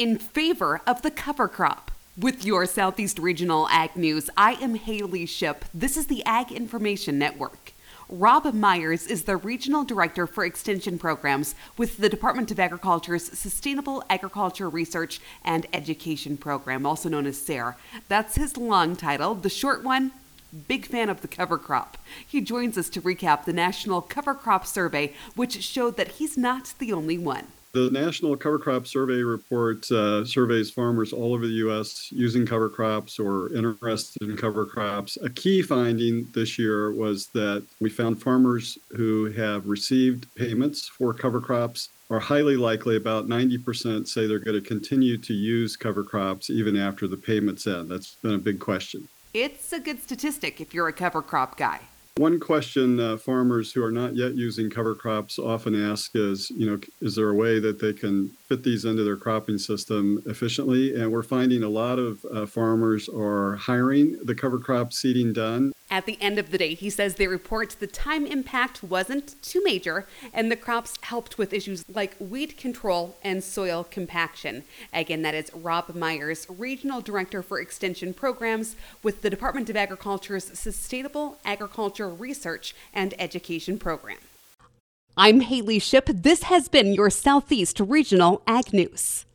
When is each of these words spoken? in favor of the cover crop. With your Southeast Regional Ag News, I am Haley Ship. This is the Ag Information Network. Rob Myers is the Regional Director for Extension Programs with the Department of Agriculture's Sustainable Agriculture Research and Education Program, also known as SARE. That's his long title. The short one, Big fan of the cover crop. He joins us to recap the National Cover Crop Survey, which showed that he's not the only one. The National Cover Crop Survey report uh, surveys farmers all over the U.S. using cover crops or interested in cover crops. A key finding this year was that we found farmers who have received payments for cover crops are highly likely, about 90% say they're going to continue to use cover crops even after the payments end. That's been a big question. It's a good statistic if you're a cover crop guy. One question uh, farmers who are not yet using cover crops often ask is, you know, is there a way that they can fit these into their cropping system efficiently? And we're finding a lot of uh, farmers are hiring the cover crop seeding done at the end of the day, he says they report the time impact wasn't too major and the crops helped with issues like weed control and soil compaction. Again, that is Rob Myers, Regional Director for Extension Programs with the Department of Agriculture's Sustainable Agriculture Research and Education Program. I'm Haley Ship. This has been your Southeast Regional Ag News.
in 0.00 0.16
favor 0.16 0.80
of 0.86 1.02
the 1.02 1.10
cover 1.10 1.46
crop. 1.46 1.90
With 2.16 2.42
your 2.42 2.64
Southeast 2.64 3.18
Regional 3.18 3.68
Ag 3.68 3.94
News, 3.96 4.30
I 4.34 4.54
am 4.54 4.74
Haley 4.74 5.26
Ship. 5.26 5.62
This 5.74 5.94
is 5.98 6.06
the 6.06 6.24
Ag 6.24 6.50
Information 6.50 7.18
Network. 7.18 7.74
Rob 8.08 8.50
Myers 8.54 9.06
is 9.06 9.24
the 9.24 9.36
Regional 9.36 9.84
Director 9.84 10.26
for 10.26 10.42
Extension 10.42 10.98
Programs 10.98 11.54
with 11.76 11.98
the 11.98 12.08
Department 12.08 12.50
of 12.50 12.58
Agriculture's 12.58 13.24
Sustainable 13.38 14.02
Agriculture 14.08 14.70
Research 14.70 15.20
and 15.44 15.66
Education 15.70 16.38
Program, 16.38 16.86
also 16.86 17.10
known 17.10 17.26
as 17.26 17.36
SARE. 17.36 17.76
That's 18.08 18.36
his 18.36 18.56
long 18.56 18.96
title. 18.96 19.34
The 19.34 19.50
short 19.50 19.84
one, 19.84 20.12
Big 20.66 20.86
fan 20.86 21.10
of 21.10 21.20
the 21.20 21.28
cover 21.28 21.58
crop. 21.58 21.98
He 22.26 22.40
joins 22.40 22.78
us 22.78 22.88
to 22.88 23.02
recap 23.02 23.44
the 23.44 23.52
National 23.52 24.00
Cover 24.00 24.34
Crop 24.34 24.66
Survey, 24.66 25.12
which 25.36 25.62
showed 25.62 25.96
that 25.98 26.12
he's 26.12 26.38
not 26.38 26.72
the 26.78 26.92
only 26.92 27.18
one. 27.18 27.48
The 27.72 27.88
National 27.90 28.36
Cover 28.36 28.58
Crop 28.58 28.86
Survey 28.88 29.22
report 29.22 29.90
uh, 29.92 30.24
surveys 30.24 30.72
farmers 30.72 31.12
all 31.12 31.34
over 31.34 31.46
the 31.46 31.52
U.S. 31.64 32.10
using 32.10 32.44
cover 32.44 32.68
crops 32.68 33.20
or 33.20 33.52
interested 33.52 34.22
in 34.22 34.36
cover 34.36 34.66
crops. 34.66 35.16
A 35.22 35.30
key 35.30 35.62
finding 35.62 36.26
this 36.34 36.58
year 36.58 36.92
was 36.92 37.28
that 37.28 37.64
we 37.80 37.88
found 37.88 38.20
farmers 38.20 38.76
who 38.90 39.30
have 39.32 39.68
received 39.68 40.26
payments 40.34 40.88
for 40.88 41.14
cover 41.14 41.40
crops 41.40 41.90
are 42.10 42.18
highly 42.18 42.56
likely, 42.56 42.96
about 42.96 43.28
90% 43.28 44.08
say 44.08 44.26
they're 44.26 44.40
going 44.40 44.60
to 44.60 44.68
continue 44.68 45.16
to 45.18 45.32
use 45.32 45.76
cover 45.76 46.02
crops 46.02 46.50
even 46.50 46.76
after 46.76 47.06
the 47.06 47.16
payments 47.16 47.68
end. 47.68 47.88
That's 47.88 48.16
been 48.16 48.34
a 48.34 48.38
big 48.38 48.58
question. 48.58 49.06
It's 49.32 49.72
a 49.72 49.78
good 49.78 50.02
statistic 50.02 50.60
if 50.60 50.74
you're 50.74 50.88
a 50.88 50.92
cover 50.92 51.22
crop 51.22 51.56
guy. 51.56 51.82
One 52.16 52.38
question 52.38 53.00
uh, 53.00 53.16
farmers 53.16 53.72
who 53.72 53.82
are 53.82 53.92
not 53.92 54.14
yet 54.14 54.34
using 54.34 54.68
cover 54.68 54.94
crops 54.94 55.38
often 55.38 55.74
ask 55.74 56.10
is, 56.14 56.50
you 56.50 56.66
know, 56.66 56.78
is 57.00 57.14
there 57.14 57.30
a 57.30 57.34
way 57.34 57.58
that 57.60 57.78
they 57.78 57.92
can 57.92 58.30
fit 58.46 58.62
these 58.62 58.84
into 58.84 59.04
their 59.04 59.16
cropping 59.16 59.58
system 59.58 60.22
efficiently? 60.26 60.94
And 60.94 61.10
we're 61.10 61.22
finding 61.22 61.62
a 61.62 61.68
lot 61.68 61.98
of 61.98 62.24
uh, 62.30 62.46
farmers 62.46 63.08
are 63.08 63.56
hiring 63.56 64.18
the 64.24 64.34
cover 64.34 64.58
crop 64.58 64.92
seeding 64.92 65.32
done 65.32 65.72
at 65.90 66.06
the 66.06 66.16
end 66.20 66.38
of 66.38 66.50
the 66.50 66.58
day, 66.58 66.74
he 66.74 66.88
says 66.88 67.14
they 67.14 67.26
report 67.26 67.76
the 67.80 67.86
time 67.86 68.26
impact 68.26 68.82
wasn't 68.82 69.40
too 69.42 69.60
major 69.64 70.06
and 70.32 70.50
the 70.50 70.56
crops 70.56 70.96
helped 71.02 71.36
with 71.36 71.52
issues 71.52 71.84
like 71.92 72.16
weed 72.20 72.56
control 72.56 73.16
and 73.24 73.42
soil 73.42 73.84
compaction. 73.90 74.62
Again, 74.92 75.22
that 75.22 75.34
is 75.34 75.50
Rob 75.52 75.94
Myers, 75.94 76.46
Regional 76.48 77.00
Director 77.00 77.42
for 77.42 77.60
Extension 77.60 78.14
Programs 78.14 78.76
with 79.02 79.22
the 79.22 79.30
Department 79.30 79.68
of 79.68 79.76
Agriculture's 79.76 80.56
Sustainable 80.58 81.38
Agriculture 81.44 82.08
Research 82.08 82.74
and 82.94 83.14
Education 83.18 83.78
Program. 83.78 84.18
I'm 85.16 85.40
Haley 85.40 85.80
Ship. 85.80 86.06
This 86.06 86.44
has 86.44 86.68
been 86.68 86.94
your 86.94 87.10
Southeast 87.10 87.80
Regional 87.80 88.42
Ag 88.46 88.72
News. 88.72 89.26